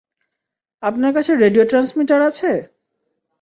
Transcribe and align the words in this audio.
আপনার 0.83 1.11
কাছে 1.13 1.31
radio 1.35 1.63
transmitter 1.65 2.19
আছে? 2.21 2.51